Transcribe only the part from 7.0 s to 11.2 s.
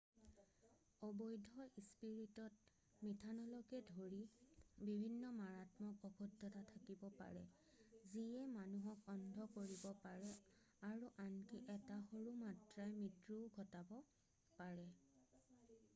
পাৰে যিয়ে মানুহক অন্ধ কৰিব পাৰে আৰু